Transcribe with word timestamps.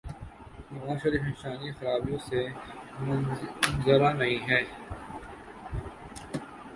نوازشریف 0.71 1.21
انسانی 1.25 1.71
خرابیوں 1.71 2.17
سے 2.29 2.39
منزہ 2.99 4.11
نہیں 4.13 4.39
ہیں۔ 4.47 4.63